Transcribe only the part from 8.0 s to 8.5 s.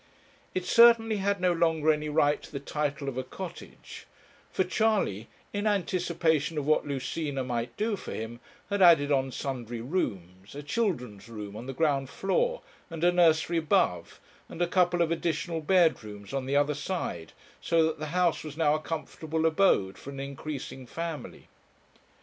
him,